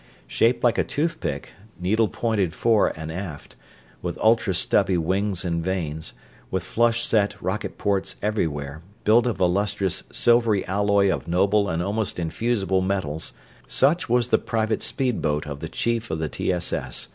Shaped 0.25 0.63
like 0.63 0.79
a 0.79 0.83
toothpick, 0.83 1.53
needle 1.79 2.07
pointed 2.07 2.55
fore 2.55 2.87
and 2.97 3.11
aft, 3.11 3.55
with 4.01 4.17
ultra 4.17 4.55
stubby 4.55 4.97
wings 4.97 5.45
and 5.45 5.63
vanes, 5.63 6.13
with 6.49 6.63
flush 6.63 7.05
set 7.05 7.39
rocket 7.39 7.77
ports 7.77 8.15
everywhere, 8.19 8.81
built 9.03 9.27
of 9.27 9.39
a 9.39 9.45
lustrous 9.45 10.01
silvery 10.11 10.65
alloy 10.65 11.11
of 11.13 11.27
noble 11.27 11.69
and 11.69 11.83
almost 11.83 12.17
infusible 12.17 12.81
metals 12.81 13.33
such 13.67 14.09
was 14.09 14.29
the 14.29 14.39
private 14.39 14.81
speedboat 14.81 15.45
of 15.45 15.59
the 15.59 15.69
chief 15.69 16.09
of 16.09 16.17
the 16.17 16.29
T. 16.29 16.51
S. 16.51 16.73
S. 16.73 17.07